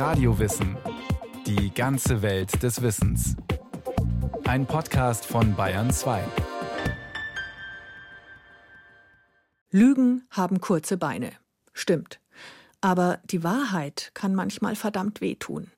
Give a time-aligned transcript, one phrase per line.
[0.00, 0.78] Radiowissen.
[1.46, 3.36] Die ganze Welt des Wissens.
[4.44, 6.24] Ein Podcast von Bayern 2.
[9.70, 11.32] Lügen haben kurze Beine.
[11.74, 12.18] Stimmt.
[12.80, 15.70] Aber die Wahrheit kann manchmal verdammt wehtun.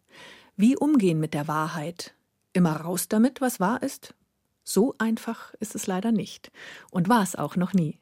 [0.55, 2.15] Wie umgehen mit der Wahrheit?
[2.53, 4.15] Immer raus damit, was wahr ist?
[4.63, 6.53] So einfach ist es leider nicht.
[6.93, 7.99] Und war es auch noch nie.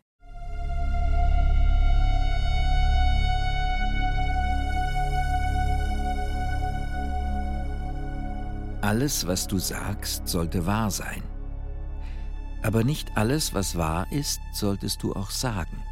[8.81, 11.23] Alles, was du sagst, sollte wahr sein.
[12.63, 15.83] Aber nicht alles, was wahr ist, solltest du auch sagen.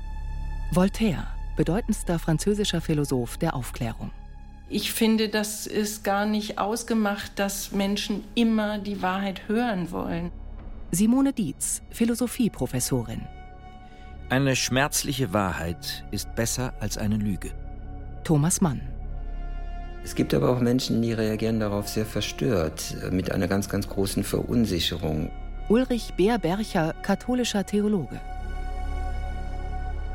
[0.72, 4.10] Voltaire, bedeutendster französischer Philosoph der Aufklärung.
[4.70, 10.30] Ich finde, das ist gar nicht ausgemacht, dass Menschen immer die Wahrheit hören wollen.
[10.90, 13.26] Simone Dietz, Philosophieprofessorin.
[14.30, 17.50] Eine schmerzliche Wahrheit ist besser als eine Lüge.
[18.24, 18.82] Thomas Mann.
[20.04, 24.24] Es gibt aber auch Menschen, die reagieren darauf sehr verstört, mit einer ganz, ganz großen
[24.24, 25.30] Verunsicherung.
[25.68, 28.20] Ulrich Beer-Bercher, katholischer Theologe.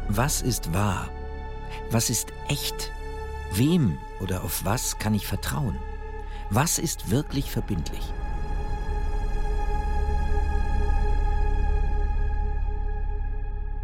[0.08, 1.10] Was ist wahr?
[1.92, 2.92] Was ist echt?
[3.54, 5.78] Wem oder auf was kann ich vertrauen?
[6.50, 8.02] Was ist wirklich verbindlich?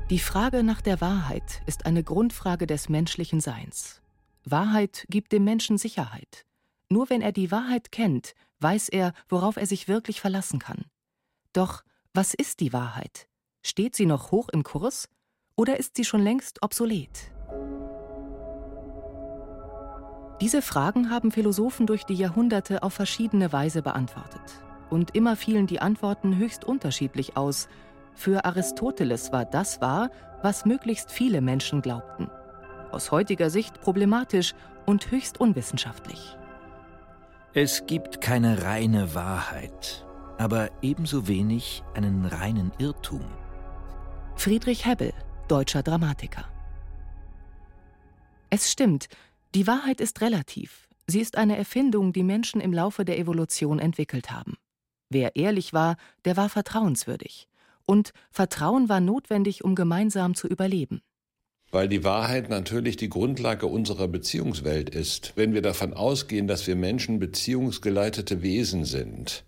[0.10, 4.02] Die Frage nach der Wahrheit ist eine Grundfrage des menschlichen Seins.
[4.46, 6.46] Wahrheit gibt dem Menschen Sicherheit.
[6.90, 10.86] Nur wenn er die Wahrheit kennt, weiß er, worauf er sich wirklich verlassen kann.
[11.54, 13.28] Doch was ist die Wahrheit?
[13.62, 15.08] Steht sie noch hoch im Kurs
[15.56, 17.32] oder ist sie schon längst obsolet?
[20.42, 24.64] Diese Fragen haben Philosophen durch die Jahrhunderte auf verschiedene Weise beantwortet.
[24.90, 27.68] Und immer fielen die Antworten höchst unterschiedlich aus.
[28.14, 30.10] Für Aristoteles war das wahr,
[30.42, 32.30] was möglichst viele Menschen glaubten
[32.92, 34.54] aus heutiger Sicht problematisch
[34.86, 36.38] und höchst unwissenschaftlich.
[37.54, 40.06] Es gibt keine reine Wahrheit,
[40.38, 43.26] aber ebenso wenig einen reinen Irrtum.
[44.36, 45.14] Friedrich Hebbel,
[45.48, 46.46] deutscher Dramatiker.
[48.50, 49.08] Es stimmt,
[49.56, 50.88] die Wahrheit ist relativ.
[51.08, 54.58] Sie ist eine Erfindung, die Menschen im Laufe der Evolution entwickelt haben.
[55.10, 57.48] Wer ehrlich war, der war vertrauenswürdig.
[57.86, 61.02] Und Vertrauen war notwendig, um gemeinsam zu überleben
[61.72, 65.34] weil die Wahrheit natürlich die Grundlage unserer Beziehungswelt ist.
[65.36, 69.44] Wenn wir davon ausgehen, dass wir Menschen beziehungsgeleitete Wesen sind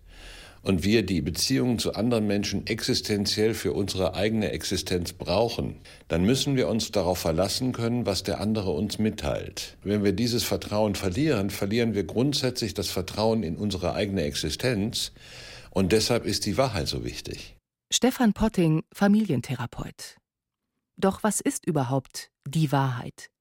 [0.61, 5.77] und wir die Beziehungen zu anderen Menschen existenziell für unsere eigene Existenz brauchen,
[6.07, 9.77] dann müssen wir uns darauf verlassen können, was der andere uns mitteilt.
[9.83, 15.11] Wenn wir dieses Vertrauen verlieren, verlieren wir grundsätzlich das Vertrauen in unsere eigene Existenz
[15.71, 17.55] und deshalb ist die Wahrheit so wichtig.
[17.91, 20.20] Stefan Potting, Familientherapeut.
[21.01, 23.31] Doch was ist überhaupt die Wahrheit?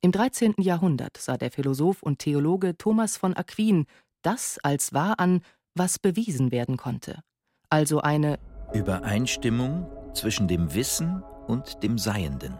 [0.00, 0.54] Im 13.
[0.58, 3.86] Jahrhundert sah der Philosoph und Theologe Thomas von Aquin
[4.22, 5.42] das als wahr an,
[5.74, 7.20] was bewiesen werden konnte,
[7.68, 8.38] also eine
[8.72, 12.56] Übereinstimmung zwischen dem Wissen und dem Seienden.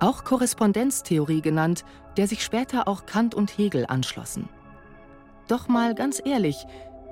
[0.00, 1.84] Auch Korrespondenztheorie genannt,
[2.16, 4.48] der sich später auch Kant und Hegel anschlossen.
[5.46, 6.64] Doch mal ganz ehrlich,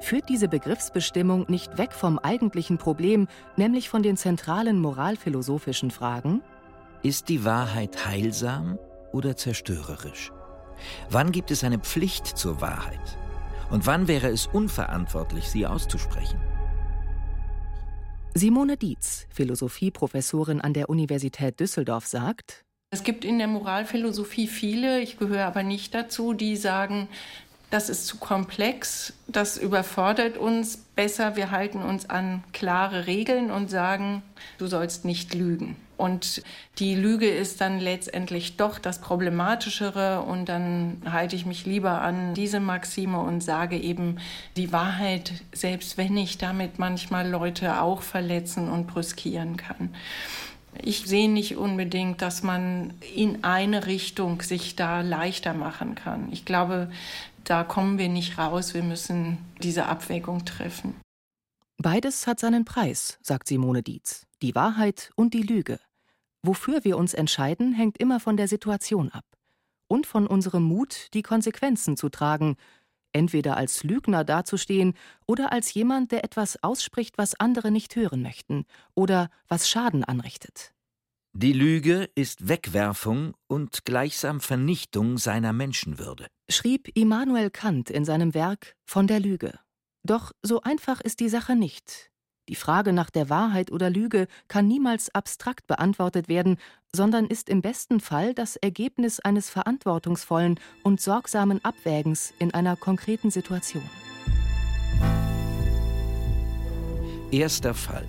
[0.02, 6.42] Führt diese Begriffsbestimmung nicht weg vom eigentlichen Problem, nämlich von den zentralen moralphilosophischen Fragen?
[7.04, 8.80] Ist die Wahrheit heilsam
[9.12, 10.32] oder zerstörerisch?
[11.08, 13.16] Wann gibt es eine Pflicht zur Wahrheit?
[13.70, 16.40] Und wann wäre es unverantwortlich, sie auszusprechen?
[18.34, 25.16] Simone Dietz, Philosophieprofessorin an der Universität Düsseldorf, sagt, es gibt in der Moralphilosophie viele, ich
[25.16, 27.08] gehöre aber nicht dazu, die sagen,
[27.72, 30.76] das ist zu komplex, das überfordert uns.
[30.94, 34.22] Besser, wir halten uns an klare Regeln und sagen,
[34.58, 35.76] du sollst nicht lügen.
[35.96, 36.42] Und
[36.78, 42.34] die Lüge ist dann letztendlich doch das Problematischere und dann halte ich mich lieber an
[42.34, 44.18] diese Maxime und sage eben
[44.58, 49.94] die Wahrheit, selbst wenn ich damit manchmal Leute auch verletzen und brüskieren kann.
[50.80, 56.28] Ich sehe nicht unbedingt, dass man in eine Richtung sich da leichter machen kann.
[56.32, 56.90] Ich glaube,
[57.44, 60.94] da kommen wir nicht raus, wir müssen diese Abwägung treffen.
[61.78, 65.80] Beides hat seinen Preis, sagt Simone Dietz, die Wahrheit und die Lüge.
[66.42, 69.24] Wofür wir uns entscheiden, hängt immer von der Situation ab
[69.88, 72.56] und von unserem Mut, die Konsequenzen zu tragen,
[73.12, 74.94] entweder als Lügner dazustehen
[75.26, 78.64] oder als jemand, der etwas ausspricht, was andere nicht hören möchten
[78.94, 80.72] oder was Schaden anrichtet.
[81.34, 88.76] Die Lüge ist Wegwerfung und gleichsam Vernichtung seiner Menschenwürde, schrieb Immanuel Kant in seinem Werk
[88.84, 89.58] Von der Lüge.
[90.04, 92.11] Doch so einfach ist die Sache nicht.
[92.48, 96.56] Die Frage nach der Wahrheit oder Lüge kann niemals abstrakt beantwortet werden,
[96.92, 103.30] sondern ist im besten Fall das Ergebnis eines verantwortungsvollen und sorgsamen Abwägens in einer konkreten
[103.30, 103.88] Situation.
[107.30, 108.08] Erster Fall.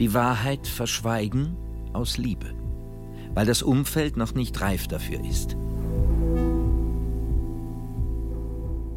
[0.00, 1.56] Die Wahrheit verschweigen
[1.92, 2.52] aus Liebe,
[3.32, 5.56] weil das Umfeld noch nicht reif dafür ist.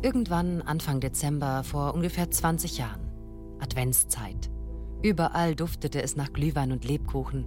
[0.02, 3.09] Irgendwann Anfang Dezember vor ungefähr 20 Jahren.
[3.62, 4.50] Adventszeit.
[5.02, 7.46] Überall duftete es nach Glühwein und Lebkuchen.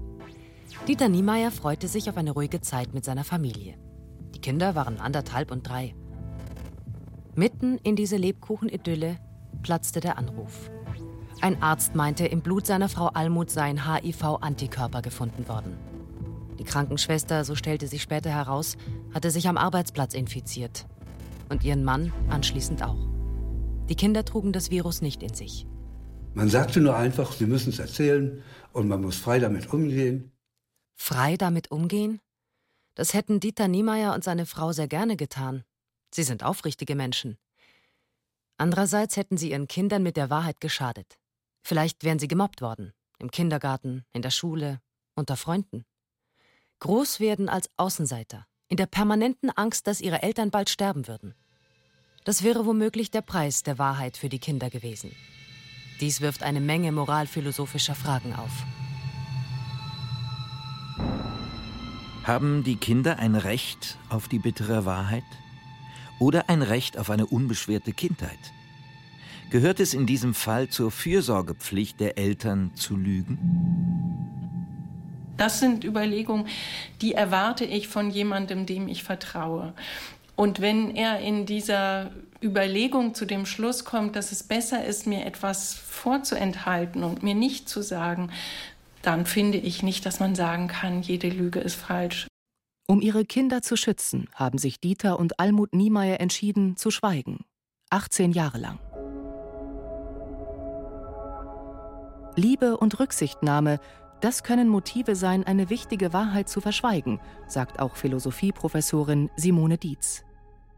[0.89, 3.79] Dieter Niemeyer freute sich auf eine ruhige Zeit mit seiner Familie.
[4.35, 5.95] Die Kinder waren anderthalb und drei.
[7.35, 9.19] Mitten in diese Lebkuchenidylle
[9.63, 10.71] platzte der Anruf.
[11.41, 15.77] Ein Arzt meinte, im Blut seiner Frau Almut seien HIV-Antikörper gefunden worden.
[16.59, 18.77] Die Krankenschwester, so stellte sich später heraus,
[19.13, 20.87] hatte sich am Arbeitsplatz infiziert
[21.49, 23.09] und ihren Mann anschließend auch.
[23.89, 25.67] Die Kinder trugen das Virus nicht in sich.
[26.35, 28.43] Man sagte nur einfach, sie müssen es erzählen
[28.73, 30.33] und man muss frei damit umgehen.
[30.95, 32.21] Frei damit umgehen?
[32.95, 35.65] Das hätten Dieter Niemeyer und seine Frau sehr gerne getan.
[36.15, 37.39] Sie sind aufrichtige Menschen.
[38.57, 41.19] Andererseits hätten sie ihren Kindern mit der Wahrheit geschadet.
[41.63, 42.93] Vielleicht wären sie gemobbt worden.
[43.19, 44.81] Im Kindergarten, in der Schule,
[45.15, 45.85] unter Freunden.
[46.81, 51.35] Groß werden als Außenseiter, in der permanenten Angst, dass ihre Eltern bald sterben würden.
[52.25, 55.15] Das wäre womöglich der Preis der Wahrheit für die Kinder gewesen.
[56.03, 58.51] Dies wirft eine Menge moralphilosophischer Fragen auf.
[62.25, 65.23] Haben die Kinder ein Recht auf die bittere Wahrheit?
[66.19, 68.53] Oder ein Recht auf eine unbeschwerte Kindheit?
[69.51, 73.39] Gehört es in diesem Fall zur Fürsorgepflicht der Eltern zu lügen?
[75.37, 76.49] Das sind Überlegungen,
[77.01, 79.73] die erwarte ich von jemandem, dem ich vertraue.
[80.35, 82.11] Und wenn er in dieser
[82.43, 87.69] Überlegung zu dem Schluss kommt, dass es besser ist, mir etwas vorzuenthalten und mir nicht
[87.69, 88.31] zu sagen,
[89.03, 92.27] dann finde ich nicht, dass man sagen kann, jede Lüge ist falsch.
[92.87, 97.45] Um ihre Kinder zu schützen, haben sich Dieter und Almut Niemeyer entschieden, zu schweigen.
[97.91, 98.79] 18 Jahre lang.
[102.37, 103.79] Liebe und Rücksichtnahme
[104.23, 110.23] das können Motive sein, eine wichtige Wahrheit zu verschweigen, sagt auch Philosophieprofessorin Simone Dietz.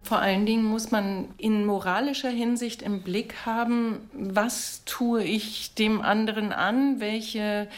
[0.05, 6.03] Vor allen Dingen muss man in moralischer Hinsicht im Blick haben, was tue ich dem
[6.03, 7.69] anderen an, welche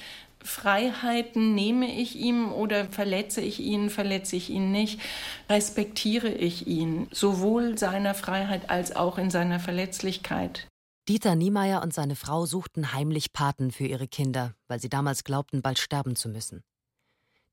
[0.43, 5.01] Freiheiten nehme ich ihm oder verletze ich ihn, verletze ich ihn nicht,
[5.49, 10.67] respektiere ich ihn, sowohl seiner Freiheit als auch in seiner Verletzlichkeit.
[11.09, 15.63] Dieter Niemeyer und seine Frau suchten heimlich Paten für ihre Kinder, weil sie damals glaubten,
[15.63, 16.65] bald sterben zu müssen.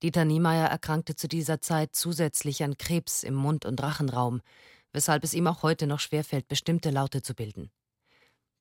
[0.04, 4.42] Dieter Niemeyer erkrankte zu dieser Zeit zusätzlich an Krebs im Mund- und Rachenraum,
[4.92, 7.72] weshalb es ihm auch heute noch schwerfällt, bestimmte Laute zu bilden.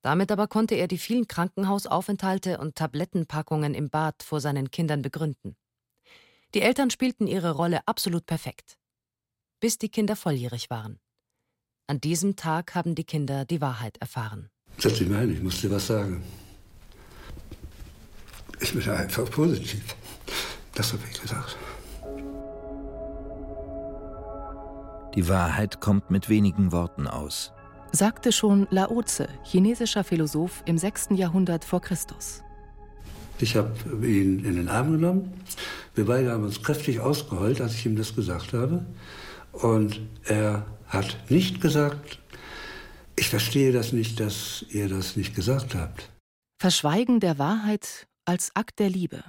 [0.01, 5.57] Damit aber konnte er die vielen Krankenhausaufenthalte und Tablettenpackungen im Bad vor seinen Kindern begründen.
[6.53, 8.77] Die Eltern spielten ihre Rolle absolut perfekt.
[9.59, 10.99] Bis die Kinder volljährig waren.
[11.87, 14.49] An diesem Tag haben die Kinder die Wahrheit erfahren.
[14.77, 16.23] Setz dich mal ich muss dir was sagen.
[18.61, 19.95] Ich bin einfach positiv.
[20.75, 21.57] Das habe ich gesagt.
[25.15, 27.51] Die Wahrheit kommt mit wenigen Worten aus.
[27.91, 31.09] Sagte schon Laoze, chinesischer Philosoph im 6.
[31.11, 32.41] Jahrhundert vor Christus.
[33.39, 33.71] Ich habe
[34.01, 35.33] ihn in den Arm genommen.
[35.93, 38.85] Wir beide haben uns kräftig ausgeheult, als ich ihm das gesagt habe.
[39.51, 42.19] Und er hat nicht gesagt,
[43.15, 46.09] ich verstehe das nicht, dass ihr das nicht gesagt habt.
[46.59, 49.23] Verschweigen der Wahrheit als Akt der Liebe.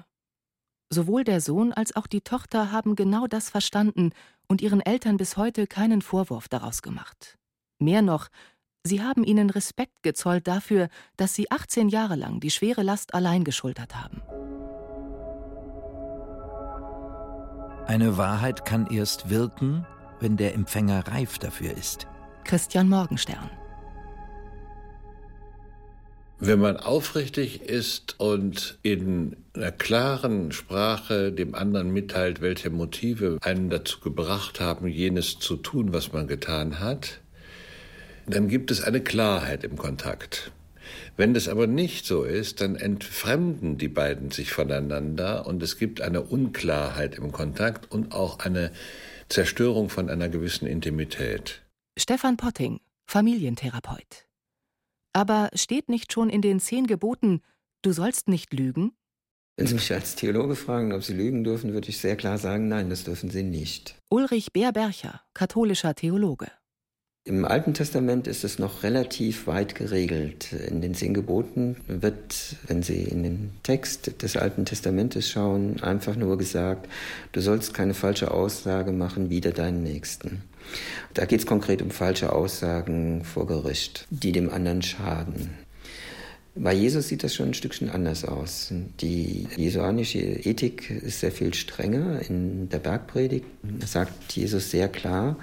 [0.90, 4.10] Sowohl der Sohn als auch die Tochter haben genau das verstanden
[4.46, 7.38] und ihren Eltern bis heute keinen Vorwurf daraus gemacht.
[7.78, 8.28] Mehr noch,
[8.84, 13.44] sie haben ihnen Respekt gezollt dafür, dass sie 18 Jahre lang die schwere Last allein
[13.44, 14.22] geschultert haben.
[17.86, 19.86] Eine Wahrheit kann erst wirken,
[20.20, 22.06] wenn der Empfänger reif dafür ist.
[22.44, 23.50] Christian Morgenstern
[26.46, 33.70] wenn man aufrichtig ist und in einer klaren Sprache dem anderen mitteilt, welche Motive einen
[33.70, 37.20] dazu gebracht haben, jenes zu tun, was man getan hat,
[38.26, 40.52] dann gibt es eine Klarheit im Kontakt.
[41.16, 46.00] Wenn das aber nicht so ist, dann entfremden die beiden sich voneinander und es gibt
[46.00, 48.70] eine Unklarheit im Kontakt und auch eine
[49.28, 51.62] Zerstörung von einer gewissen Intimität.
[51.98, 54.26] Stefan Potting, Familientherapeut.
[55.14, 57.40] Aber steht nicht schon in den zehn Geboten,
[57.82, 58.92] du sollst nicht lügen?
[59.56, 62.66] Wenn Sie mich als Theologe fragen, ob Sie lügen dürfen, würde ich sehr klar sagen,
[62.66, 63.96] nein, das dürfen Sie nicht.
[64.10, 66.50] Ulrich Beerbercher, katholischer Theologe.
[67.26, 70.52] Im Alten Testament ist es noch relativ weit geregelt.
[70.52, 76.16] In den zehn Geboten wird, wenn Sie in den Text des Alten Testamentes schauen, einfach
[76.16, 76.86] nur gesagt,
[77.32, 80.42] du sollst keine falsche Aussage machen wider deinen Nächsten.
[81.14, 85.48] Da geht es konkret um falsche Aussagen vor Gericht, die dem anderen schaden.
[86.54, 88.70] Bei Jesus sieht das schon ein Stückchen anders aus.
[89.00, 92.20] Die jesuanische Ethik ist sehr viel strenger.
[92.28, 93.46] In der Bergpredigt
[93.86, 95.36] sagt Jesus sehr klar,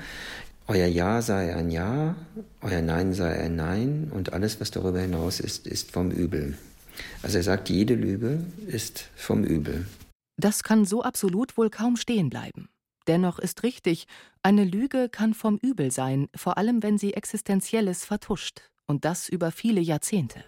[0.67, 2.15] euer Ja sei ein Ja,
[2.61, 6.57] euer Nein sei ein Nein und alles, was darüber hinaus ist, ist vom Übel.
[7.23, 9.85] Also er sagt, jede Lüge ist vom Übel.
[10.37, 12.69] Das kann so absolut wohl kaum stehen bleiben.
[13.07, 14.05] Dennoch ist richtig,
[14.43, 19.51] eine Lüge kann vom Übel sein, vor allem wenn sie Existenzielles vertuscht, und das über
[19.51, 20.43] viele Jahrzehnte.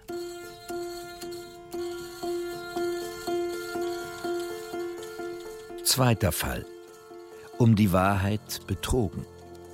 [5.83, 6.65] Zweiter Fall.
[7.57, 9.25] Um die Wahrheit betrogen.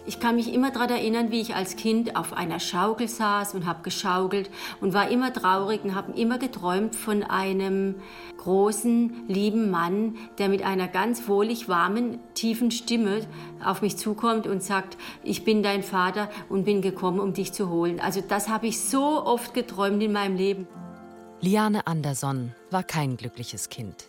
[0.06, 3.66] Ich kann mich immer daran erinnern, wie ich als Kind auf einer Schaukel saß und
[3.66, 4.50] habe geschaukelt
[4.82, 7.96] und war immer traurig und habe immer geträumt von einem
[8.38, 13.22] großen, lieben Mann, der mit einer ganz wohlig warmen, tiefen Stimme
[13.64, 17.70] auf mich zukommt und sagt, ich bin dein Vater und bin gekommen, um dich zu
[17.70, 18.00] holen.
[18.00, 20.68] Also das habe ich so oft geträumt in meinem Leben.
[21.42, 24.06] Liane Andersson war kein glückliches Kind.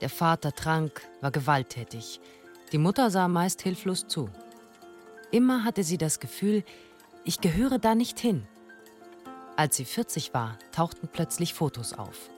[0.00, 2.20] Der Vater trank, war gewalttätig.
[2.72, 4.28] Die Mutter sah meist hilflos zu.
[5.30, 6.64] Immer hatte sie das Gefühl,
[7.24, 8.46] ich gehöre da nicht hin.
[9.56, 12.30] Als sie 40 war, tauchten plötzlich Fotos auf.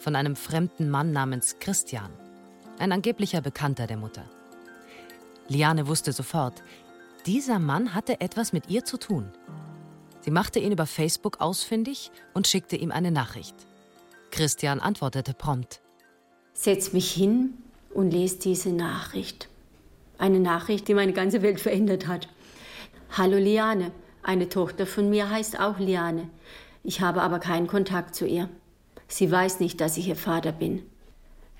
[0.00, 2.10] Von einem fremden Mann namens Christian,
[2.78, 4.24] ein angeblicher Bekannter der Mutter.
[5.48, 6.62] Liane wusste sofort,
[7.26, 9.30] dieser Mann hatte etwas mit ihr zu tun.
[10.22, 13.54] Sie machte ihn über Facebook ausfindig und schickte ihm eine Nachricht.
[14.30, 15.80] Christian antwortete prompt.
[16.54, 17.54] Setz mich hin
[17.92, 19.48] und lese diese Nachricht.
[20.18, 22.28] Eine Nachricht, die meine ganze Welt verändert hat.
[23.10, 23.92] Hallo Liane,
[24.22, 26.30] eine Tochter von mir heißt auch Liane.
[26.84, 28.48] Ich habe aber keinen Kontakt zu ihr.
[29.08, 30.82] Sie weiß nicht, dass ich ihr Vater bin.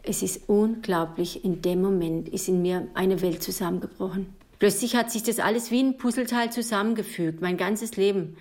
[0.02, 4.34] Es ist unglaublich, in dem Moment ist in mir eine Welt zusammengebrochen.
[4.58, 8.36] Plötzlich hat sich das alles wie ein Puzzleteil zusammengefügt, mein ganzes Leben.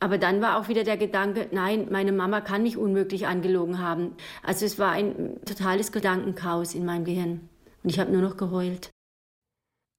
[0.00, 4.12] Aber dann war auch wieder der Gedanke, nein, meine Mama kann mich unmöglich angelogen haben.
[4.42, 7.48] Also es war ein totales Gedankenchaos in meinem Gehirn.
[7.82, 8.90] Und ich habe nur noch geheult.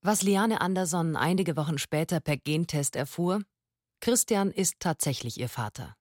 [0.01, 3.41] Was Liane Andersson einige Wochen später per Gentest erfuhr,
[3.99, 5.93] Christian ist tatsächlich ihr Vater.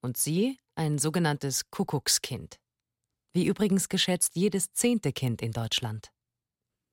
[0.00, 2.60] Und sie ein sogenanntes Kuckuckskind.
[3.32, 6.12] Wie übrigens geschätzt jedes zehnte Kind in Deutschland.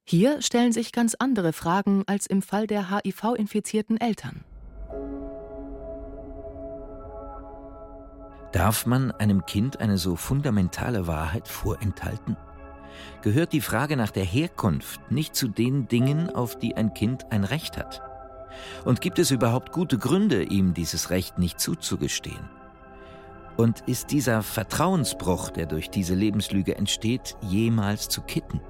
[0.09, 4.43] Hier stellen sich ganz andere Fragen als im Fall der HIV-infizierten Eltern.
[8.51, 12.35] Darf man einem Kind eine so fundamentale Wahrheit vorenthalten?
[13.21, 17.43] Gehört die Frage nach der Herkunft nicht zu den Dingen, auf die ein Kind ein
[17.43, 18.01] Recht hat?
[18.85, 22.49] Und gibt es überhaupt gute Gründe, ihm dieses Recht nicht zuzugestehen?
[23.55, 28.61] Und ist dieser Vertrauensbruch, der durch diese Lebenslüge entsteht, jemals zu kitten?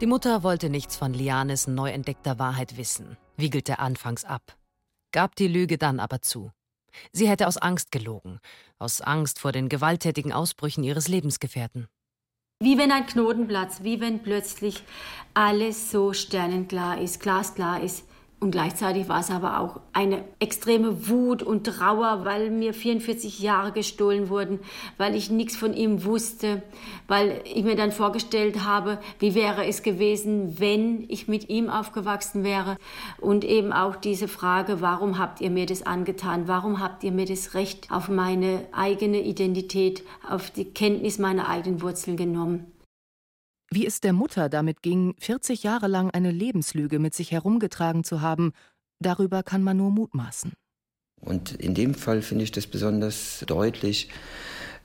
[0.00, 4.56] Die Mutter wollte nichts von Lianes neu entdeckter Wahrheit wissen, wiegelte anfangs ab,
[5.12, 6.50] gab die Lüge dann aber zu.
[7.12, 8.40] Sie hätte aus Angst gelogen,
[8.78, 11.88] aus Angst vor den gewalttätigen Ausbrüchen ihres Lebensgefährten.
[12.62, 14.84] Wie wenn ein Knoten platzt, wie wenn plötzlich
[15.34, 18.06] alles so sternenklar ist, glasklar ist.
[18.44, 23.72] Und gleichzeitig war es aber auch eine extreme Wut und Trauer, weil mir 44 Jahre
[23.72, 24.60] gestohlen wurden,
[24.98, 26.62] weil ich nichts von ihm wusste,
[27.08, 32.44] weil ich mir dann vorgestellt habe, wie wäre es gewesen, wenn ich mit ihm aufgewachsen
[32.44, 32.76] wäre.
[33.18, 36.46] Und eben auch diese Frage, warum habt ihr mir das angetan?
[36.46, 41.80] Warum habt ihr mir das Recht auf meine eigene Identität, auf die Kenntnis meiner eigenen
[41.80, 42.73] Wurzeln genommen?
[43.74, 48.20] Wie es der Mutter damit ging, 40 Jahre lang eine Lebenslüge mit sich herumgetragen zu
[48.20, 48.52] haben,
[49.00, 50.52] darüber kann man nur mutmaßen.
[51.20, 54.10] Und in dem Fall finde ich das besonders deutlich,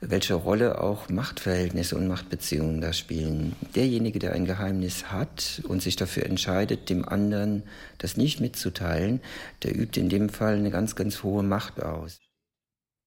[0.01, 3.55] welche Rolle auch Machtverhältnisse und Machtbeziehungen da spielen.
[3.75, 7.62] Derjenige, der ein Geheimnis hat und sich dafür entscheidet, dem anderen
[8.00, 9.22] das nicht mitzuteilen,
[9.62, 12.17] der übt in dem Fall eine ganz, ganz hohe Macht aus.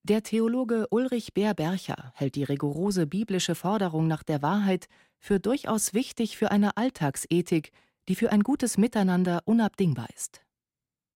[0.05, 4.87] Der Theologe Ulrich Bär-Bercher hält die rigorose biblische Forderung nach der Wahrheit
[5.23, 7.71] für durchaus wichtig für eine Alltagsethik,
[8.09, 10.41] die für ein gutes Miteinander unabdingbar ist.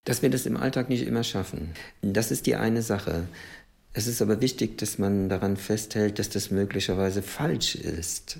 [0.04, 1.70] Dass wir das im Alltag nicht immer schaffen,
[2.00, 3.26] das ist die eine Sache.
[3.92, 8.38] Es ist aber wichtig, dass man daran festhält, dass das möglicherweise falsch ist.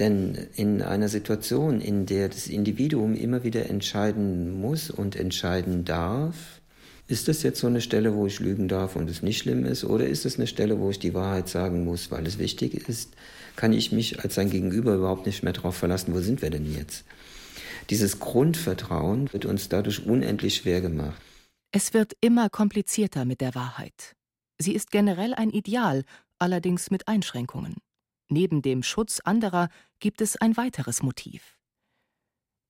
[0.00, 6.60] Denn in einer Situation, in der das Individuum immer wieder entscheiden muss und entscheiden darf,
[7.06, 9.84] ist das jetzt so eine Stelle, wo ich lügen darf und es nicht schlimm ist,
[9.84, 13.12] oder ist es eine Stelle, wo ich die Wahrheit sagen muss, weil es wichtig ist?
[13.56, 16.72] Kann ich mich als sein Gegenüber überhaupt nicht mehr darauf verlassen, wo sind wir denn
[16.72, 17.04] jetzt?
[17.90, 21.20] Dieses Grundvertrauen wird uns dadurch unendlich schwer gemacht.
[21.72, 24.14] Es wird immer komplizierter mit der Wahrheit.
[24.58, 26.04] Sie ist generell ein Ideal,
[26.38, 27.76] allerdings mit Einschränkungen.
[28.28, 29.68] Neben dem Schutz anderer
[29.98, 31.58] gibt es ein weiteres Motiv.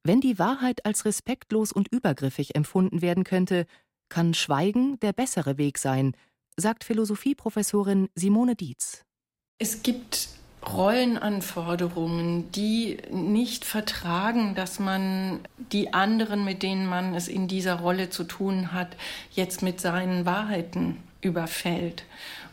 [0.05, 3.67] Wenn die Wahrheit als respektlos und übergriffig empfunden werden könnte,
[4.09, 6.17] kann Schweigen der bessere Weg sein,
[6.57, 9.05] sagt Philosophieprofessorin Simone Dietz.
[9.59, 10.29] Es gibt
[10.66, 15.40] Rollenanforderungen, die nicht vertragen, dass man
[15.73, 18.97] die anderen, mit denen man es in dieser Rolle zu tun hat,
[19.33, 22.04] jetzt mit seinen Wahrheiten überfällt.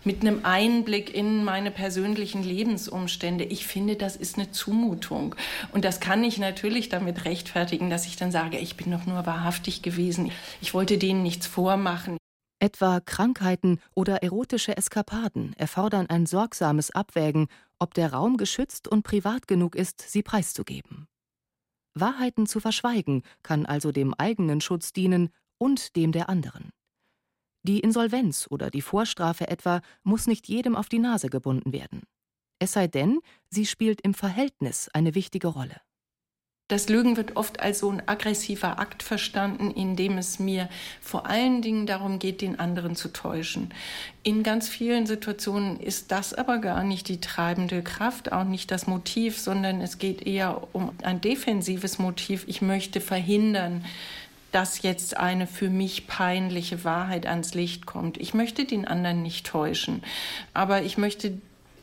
[0.04, 3.44] Mit einem Einblick in meine persönlichen Lebensumstände.
[3.44, 5.36] Ich finde, das ist eine Zumutung.
[5.74, 9.26] Und das kann ich natürlich damit rechtfertigen, dass ich dann sage, ich bin doch nur
[9.26, 10.32] wahrhaftig gewesen.
[10.62, 12.18] Ich wollte denen nichts vormachen.
[12.62, 17.48] Etwa Krankheiten oder erotische Eskapaden erfordern ein sorgsames Abwägen,
[17.80, 21.08] ob der Raum geschützt und privat genug ist, sie preiszugeben.
[21.96, 26.72] Wahrheiten zu verschweigen kann also dem eigenen Schutz dienen und dem der anderen.
[27.64, 32.04] Die Insolvenz oder die Vorstrafe etwa muss nicht jedem auf die Nase gebunden werden.
[32.60, 33.20] Es sei denn,
[33.50, 35.82] sie spielt im Verhältnis eine wichtige Rolle.
[36.70, 40.70] Das Lügen wird oft als so ein aggressiver Akt verstanden, in dem es mir
[41.02, 43.74] vor allen Dingen darum geht, den anderen zu täuschen.
[44.22, 48.86] In ganz vielen Situationen ist das aber gar nicht die treibende Kraft, auch nicht das
[48.86, 52.44] Motiv, sondern es geht eher um ein defensives Motiv.
[52.46, 53.84] Ich möchte verhindern,
[54.52, 58.18] dass jetzt eine für mich peinliche Wahrheit ans Licht kommt.
[58.18, 60.04] Ich möchte den anderen nicht täuschen,
[60.54, 61.40] aber ich möchte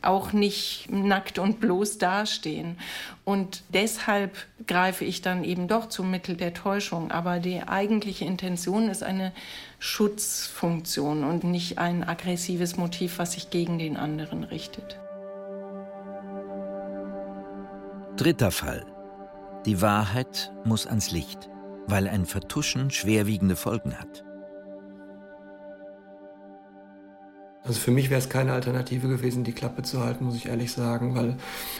[0.06, 2.78] auch nicht nackt und bloß dastehen.
[3.24, 4.36] Und deshalb
[4.66, 7.10] greife ich dann eben doch zum Mittel der Täuschung.
[7.10, 9.32] Aber die eigentliche Intention ist eine
[9.78, 14.98] Schutzfunktion und nicht ein aggressives Motiv, was sich gegen den anderen richtet.
[18.16, 18.86] Dritter Fall.
[19.66, 21.50] Die Wahrheit muss ans Licht,
[21.86, 24.24] weil ein Vertuschen schwerwiegende Folgen hat.
[27.66, 30.70] Also für mich wäre es keine Alternative gewesen, die Klappe zu halten, muss ich ehrlich
[30.70, 31.36] sagen, weil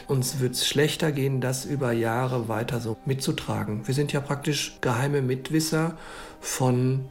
[0.07, 3.87] uns wird es schlechter gehen, das über Jahre weiter so mitzutragen.
[3.87, 5.97] Wir sind ja praktisch geheime Mitwisser
[6.41, 7.05] von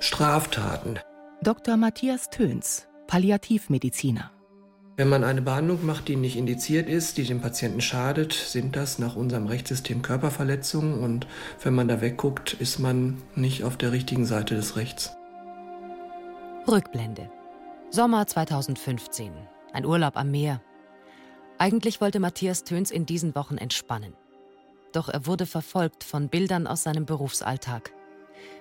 [0.00, 0.98] Straftaten.
[1.42, 1.76] Dr.
[1.76, 4.32] Matthias Töns, Palliativmediziner.
[4.96, 8.98] Wenn man eine Behandlung macht, die nicht indiziert ist, die dem Patienten schadet, sind das
[8.98, 11.28] nach unserem Rechtssystem Körperverletzungen und
[11.62, 15.16] wenn man da wegguckt, ist man nicht auf der richtigen Seite des Rechts.
[16.66, 17.30] Rückblende.
[17.90, 19.32] Sommer 2015.
[19.72, 20.60] Ein Urlaub am Meer.
[21.56, 24.14] Eigentlich wollte Matthias Töns in diesen Wochen entspannen.
[24.92, 27.94] Doch er wurde verfolgt von Bildern aus seinem Berufsalltag.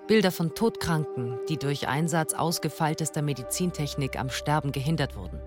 [0.08, 5.42] Bilder von Todkranken, die durch Einsatz ausgefeiltester Medizintechnik am Sterben gehindert wurden.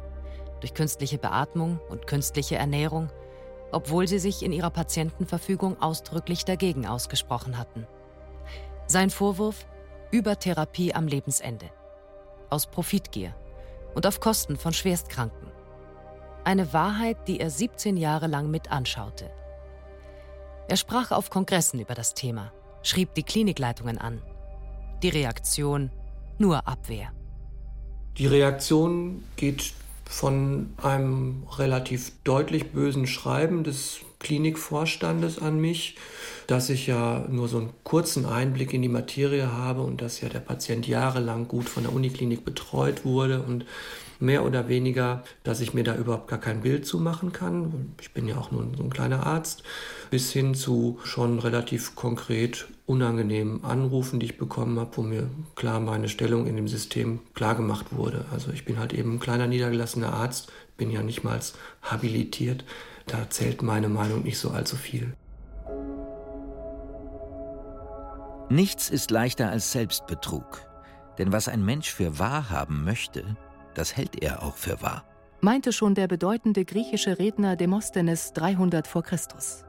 [0.60, 3.08] Durch künstliche Beatmung und künstliche Ernährung,
[3.72, 7.86] obwohl sie sich in ihrer Patientenverfügung ausdrücklich dagegen ausgesprochen hatten.
[8.86, 9.66] Sein Vorwurf?
[10.10, 11.70] Übertherapie am Lebensende.
[12.50, 13.34] Aus Profitgier
[13.94, 15.48] und auf Kosten von Schwerstkranken.
[16.44, 19.30] Eine Wahrheit, die er 17 Jahre lang mit anschaute.
[20.68, 24.22] Er sprach auf Kongressen über das Thema, schrieb die Klinikleitungen an.
[25.02, 25.90] Die Reaktion
[26.38, 27.12] nur Abwehr.
[28.18, 29.72] Die Reaktion geht
[30.04, 35.96] von einem relativ deutlich bösen Schreiben des Klinikvorstandes an mich,
[36.46, 40.28] dass ich ja nur so einen kurzen Einblick in die Materie habe und dass ja
[40.28, 43.64] der Patient jahrelang gut von der Uniklinik betreut wurde und
[44.20, 47.94] mehr oder weniger, dass ich mir da überhaupt gar kein Bild zu machen kann.
[48.00, 49.62] Ich bin ja auch nur so ein kleiner Arzt,
[50.10, 55.80] bis hin zu schon relativ konkret unangenehmen Anrufen, die ich bekommen habe, wo mir klar
[55.80, 58.26] meine Stellung in dem System klar gemacht wurde.
[58.30, 61.40] Also ich bin halt eben ein kleiner niedergelassener Arzt, bin ja nicht mal
[61.82, 62.64] habilitiert.
[63.06, 65.14] Da zählt meine Meinung nicht so allzu viel.
[68.48, 70.62] Nichts ist leichter als Selbstbetrug.
[71.18, 73.36] Denn was ein Mensch für wahr haben möchte,
[73.74, 75.04] das hält er auch für wahr.
[75.40, 79.64] Meinte schon der bedeutende griechische Redner Demosthenes 300 vor Christus.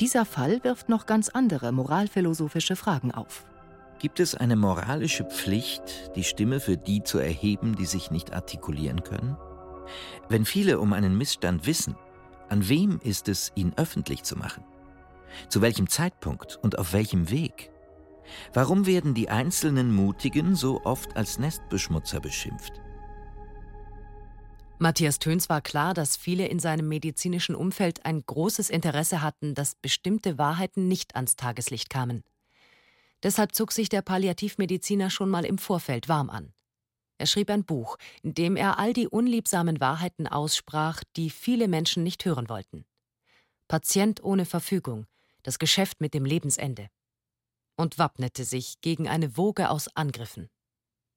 [0.00, 3.46] Dieser Fall wirft noch ganz andere moralphilosophische Fragen auf.
[3.98, 9.02] Gibt es eine moralische Pflicht, die Stimme für die zu erheben, die sich nicht artikulieren
[9.02, 9.36] können?
[10.28, 11.96] Wenn viele um einen Missstand wissen,
[12.48, 14.64] an wem ist es, ihn öffentlich zu machen?
[15.48, 17.70] Zu welchem Zeitpunkt und auf welchem Weg?
[18.52, 22.80] Warum werden die einzelnen Mutigen so oft als Nestbeschmutzer beschimpft?
[24.78, 29.74] Matthias Töns war klar, dass viele in seinem medizinischen Umfeld ein großes Interesse hatten, dass
[29.74, 32.24] bestimmte Wahrheiten nicht ans Tageslicht kamen.
[33.22, 36.52] Deshalb zog sich der Palliativmediziner schon mal im Vorfeld warm an.
[37.18, 42.02] Er schrieb ein Buch, in dem er all die unliebsamen Wahrheiten aussprach, die viele Menschen
[42.02, 42.84] nicht hören wollten.
[43.68, 45.06] Patient ohne Verfügung,
[45.42, 46.88] das Geschäft mit dem Lebensende.
[47.76, 50.48] Und wappnete sich gegen eine Woge aus Angriffen.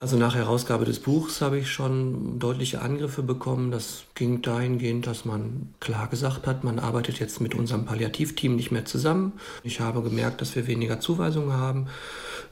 [0.02, 3.70] Also nach Herausgabe des Buchs habe ich schon deutliche Angriffe bekommen.
[3.70, 8.72] Das ging dahingehend, dass man klar gesagt hat, man arbeitet jetzt mit unserem Palliativteam nicht
[8.72, 9.34] mehr zusammen.
[9.62, 11.88] Ich habe gemerkt, dass wir weniger Zuweisungen haben.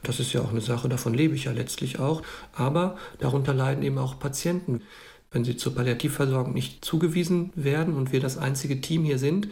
[0.02, 2.22] Das ist ja auch eine Sache, davon lebe ich ja letztlich auch.
[2.52, 4.82] Aber darunter leiden eben auch Patienten.
[5.30, 9.48] Wenn sie zur Palliativversorgung nicht zugewiesen werden und wir das einzige Team hier sind,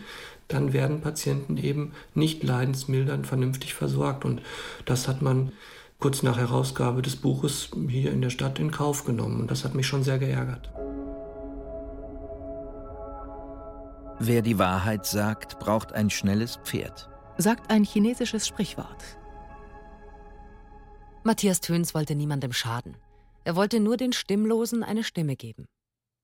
[0.48, 4.24] dann werden Patienten eben nicht leidensmildernd vernünftig versorgt.
[4.24, 4.40] Und
[4.84, 5.52] das hat man
[5.98, 9.40] kurz nach Herausgabe des Buches hier in der Stadt in Kauf genommen.
[9.40, 10.70] Und das hat mich schon sehr geärgert.
[14.18, 19.18] Wer die Wahrheit sagt, braucht ein schnelles Pferd, sagt ein chinesisches Sprichwort.
[21.26, 22.96] Matthias Töns wollte niemandem schaden.
[23.42, 25.66] Er wollte nur den Stimmlosen eine Stimme geben.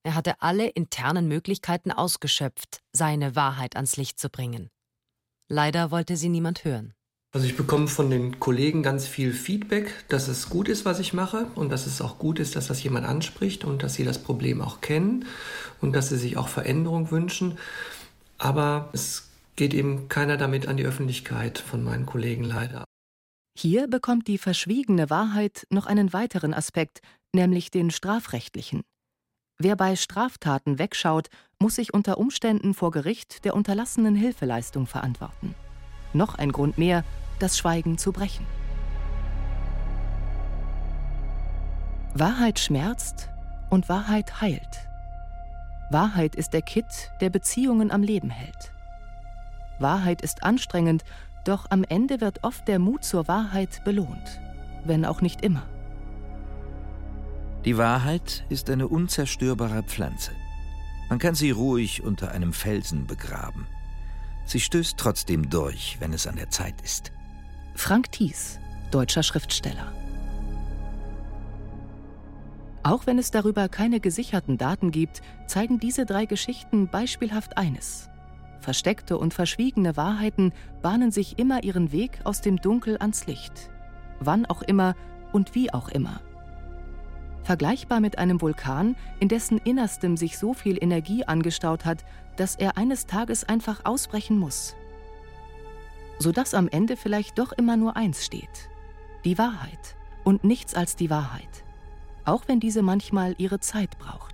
[0.04, 4.70] Er hatte alle internen Möglichkeiten ausgeschöpft, seine Wahrheit ans Licht zu bringen.
[5.48, 6.94] Leider wollte sie niemand hören.
[7.32, 11.12] Also ich bekomme von den Kollegen ganz viel Feedback, dass es gut ist, was ich
[11.12, 14.22] mache und dass es auch gut ist, dass das jemand anspricht und dass sie das
[14.22, 15.24] Problem auch kennen
[15.80, 17.58] und dass sie sich auch Veränderung wünschen.
[18.38, 22.84] Aber es geht eben keiner damit an die Öffentlichkeit von meinen Kollegen leider.
[23.54, 27.00] Hier bekommt die verschwiegene Wahrheit noch einen weiteren Aspekt,
[27.34, 28.82] nämlich den strafrechtlichen.
[29.58, 35.54] Wer bei Straftaten wegschaut, muss sich unter Umständen vor Gericht der unterlassenen Hilfeleistung verantworten.
[36.14, 37.04] Noch ein Grund mehr,
[37.38, 38.46] das Schweigen zu brechen.
[42.14, 43.28] Wahrheit schmerzt
[43.70, 44.88] und Wahrheit heilt.
[45.90, 48.72] Wahrheit ist der Kitt, der Beziehungen am Leben hält.
[49.78, 51.04] Wahrheit ist anstrengend,
[51.44, 54.40] doch am Ende wird oft der Mut zur Wahrheit belohnt,
[54.84, 55.68] wenn auch nicht immer.
[57.64, 60.32] Die Wahrheit ist eine unzerstörbare Pflanze.
[61.08, 63.66] Man kann sie ruhig unter einem Felsen begraben.
[64.44, 67.12] Sie stößt trotzdem durch, wenn es an der Zeit ist.
[67.74, 68.58] Frank Thies,
[68.90, 69.92] deutscher Schriftsteller.
[72.82, 78.08] Auch wenn es darüber keine gesicherten Daten gibt, zeigen diese drei Geschichten beispielhaft eines.
[78.62, 83.70] Versteckte und verschwiegene Wahrheiten bahnen sich immer ihren Weg aus dem Dunkel ans Licht.
[84.20, 84.94] Wann auch immer
[85.32, 86.20] und wie auch immer.
[87.42, 92.04] Vergleichbar mit einem Vulkan, in dessen Innerstem sich so viel Energie angestaut hat,
[92.36, 94.76] dass er eines Tages einfach ausbrechen muss
[96.22, 98.70] sodass am Ende vielleicht doch immer nur eins steht.
[99.24, 101.64] Die Wahrheit und nichts als die Wahrheit,
[102.24, 104.31] auch wenn diese manchmal ihre Zeit braucht.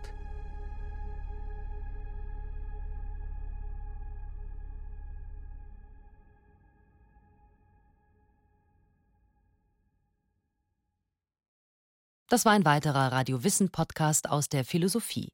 [12.31, 15.33] Das war ein weiterer Radio Wissen Podcast aus der Philosophie.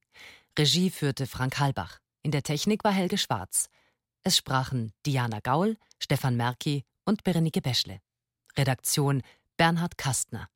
[0.57, 1.98] Regie führte Frank Halbach.
[2.22, 3.68] In der Technik war Helge Schwarz.
[4.22, 7.98] Es sprachen Diana Gaul, Stefan Merki und Berenike Beschle.
[8.57, 9.22] Redaktion
[9.57, 10.48] Bernhard Kastner.